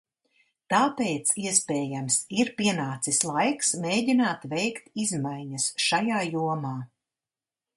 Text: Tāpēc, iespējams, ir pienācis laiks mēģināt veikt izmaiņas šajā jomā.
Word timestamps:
Tāpēc, 0.73 1.33
iespējams, 1.49 2.17
ir 2.37 2.49
pienācis 2.61 3.21
laiks 3.27 3.69
mēģināt 3.83 4.49
veikt 4.55 4.89
izmaiņas 5.05 5.69
šajā 5.89 6.27
jomā. 6.33 6.77